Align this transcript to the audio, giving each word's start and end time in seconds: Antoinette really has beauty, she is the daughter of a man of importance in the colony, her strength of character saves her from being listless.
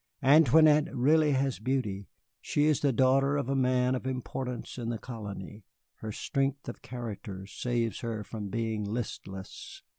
Antoinette 0.23 0.87
really 0.97 1.33
has 1.33 1.59
beauty, 1.59 2.07
she 2.41 2.65
is 2.65 2.79
the 2.79 2.91
daughter 2.91 3.37
of 3.37 3.47
a 3.49 3.55
man 3.55 3.93
of 3.93 4.07
importance 4.07 4.79
in 4.79 4.89
the 4.89 4.97
colony, 4.97 5.63
her 5.97 6.11
strength 6.11 6.67
of 6.67 6.81
character 6.81 7.45
saves 7.45 7.99
her 7.99 8.23
from 8.23 8.49
being 8.49 8.83
listless. 8.83 9.83